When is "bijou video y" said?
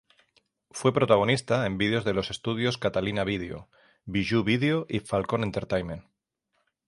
4.05-5.01